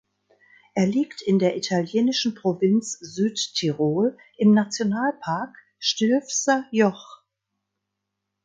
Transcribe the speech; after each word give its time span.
Er 0.73 0.87
liegt 0.87 1.21
in 1.21 1.37
der 1.37 1.55
italienischen 1.55 2.33
Provinz 2.33 2.97
Südtirol 3.01 4.17
im 4.35 4.51
Nationalpark 4.51 5.55
Stilfser 5.77 6.65
Joch. 6.71 7.21